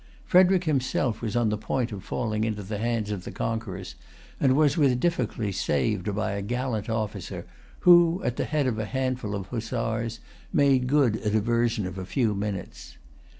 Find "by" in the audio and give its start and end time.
6.15-6.31